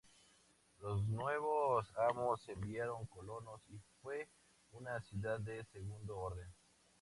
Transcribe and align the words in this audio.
Los 0.79 1.05
nuevos 1.09 1.85
amos 2.09 2.49
enviaron 2.49 3.05
colonos 3.05 3.61
y 3.69 3.77
fue 4.01 4.27
una 4.71 4.99
ciudad 5.01 5.39
de 5.39 5.63
segundo 5.65 6.17
orden. 6.17 6.51